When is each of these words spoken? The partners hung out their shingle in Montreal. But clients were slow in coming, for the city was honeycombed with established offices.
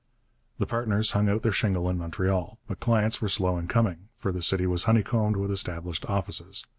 The 0.57 0.65
partners 0.65 1.11
hung 1.11 1.29
out 1.29 1.43
their 1.43 1.51
shingle 1.51 1.87
in 1.87 1.99
Montreal. 1.99 2.57
But 2.67 2.79
clients 2.79 3.21
were 3.21 3.27
slow 3.27 3.59
in 3.59 3.67
coming, 3.67 4.07
for 4.15 4.31
the 4.31 4.41
city 4.41 4.65
was 4.65 4.85
honeycombed 4.85 5.37
with 5.37 5.51
established 5.51 6.05
offices. 6.09 6.65